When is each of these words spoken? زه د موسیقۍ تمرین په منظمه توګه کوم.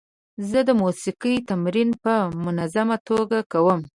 زه 0.49 0.59
د 0.67 0.69
موسیقۍ 0.81 1.35
تمرین 1.49 1.89
په 2.03 2.13
منظمه 2.45 2.97
توګه 3.09 3.37
کوم. 3.51 3.81